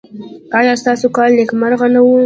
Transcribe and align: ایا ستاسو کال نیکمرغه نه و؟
ایا 0.57 0.73
ستاسو 0.81 1.07
کال 1.15 1.29
نیکمرغه 1.37 1.87
نه 1.93 2.01
و؟ 2.05 2.09